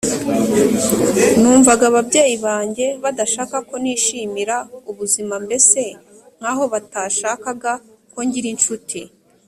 numvaga 1.41 1.83
ababyeyi 1.91 2.35
banjye 2.47 2.87
badashaka 3.03 3.55
ko 3.67 3.75
nishimira 3.83 4.57
ubuzima 4.91 5.35
mbese 5.45 5.81
nk 6.39 6.45
aho 6.51 6.63
batashakaga 6.73 7.71
ko 8.13 8.19
ngira 8.27 8.47
incuti 8.53 9.01